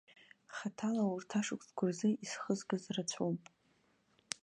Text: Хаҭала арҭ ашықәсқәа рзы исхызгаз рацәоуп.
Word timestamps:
Хаҭала 0.55 1.03
арҭ 1.07 1.29
ашықәсқәа 1.39 1.85
рзы 1.89 2.09
исхызгаз 2.23 2.83
рацәоуп. 2.95 3.41